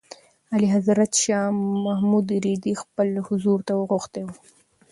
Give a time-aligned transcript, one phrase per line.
[0.51, 1.49] اعلیحضرت شاه
[1.85, 4.29] محمود رېدی خپل حضور ته غوښتی و.